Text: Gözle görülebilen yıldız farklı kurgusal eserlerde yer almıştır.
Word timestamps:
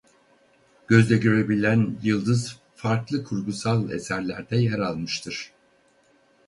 Gözle 0.87 1.17
görülebilen 1.17 1.97
yıldız 2.03 2.59
farklı 2.75 3.23
kurgusal 3.23 3.89
eserlerde 3.91 4.57
yer 4.57 4.79
almıştır. 4.79 5.51